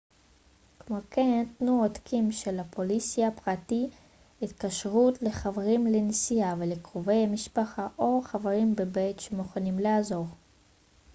[0.79, 3.89] כמו כן תנו עותקים של הפוליסה/פרטי
[4.41, 10.25] התקשרות לחברים לנסיעה ולקרובי משפחה או חברים בבית שמוכנים לעזור